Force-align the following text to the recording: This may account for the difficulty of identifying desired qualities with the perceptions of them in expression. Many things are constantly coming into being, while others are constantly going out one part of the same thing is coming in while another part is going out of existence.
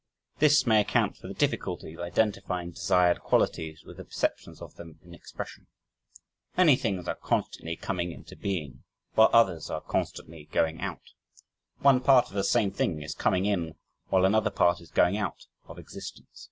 This 0.39 0.65
may 0.65 0.81
account 0.81 1.15
for 1.17 1.27
the 1.27 1.35
difficulty 1.35 1.93
of 1.93 1.99
identifying 1.99 2.71
desired 2.71 3.19
qualities 3.19 3.83
with 3.85 3.97
the 3.97 4.03
perceptions 4.03 4.59
of 4.59 4.73
them 4.73 4.97
in 5.03 5.13
expression. 5.13 5.67
Many 6.57 6.75
things 6.75 7.07
are 7.07 7.13
constantly 7.13 7.75
coming 7.75 8.11
into 8.11 8.35
being, 8.35 8.81
while 9.13 9.29
others 9.31 9.69
are 9.69 9.79
constantly 9.81 10.45
going 10.51 10.81
out 10.81 11.11
one 11.81 11.99
part 11.99 12.29
of 12.29 12.33
the 12.33 12.43
same 12.43 12.71
thing 12.71 13.03
is 13.03 13.13
coming 13.13 13.45
in 13.45 13.75
while 14.07 14.25
another 14.25 14.49
part 14.49 14.81
is 14.81 14.89
going 14.89 15.17
out 15.17 15.45
of 15.65 15.77
existence. 15.77 16.27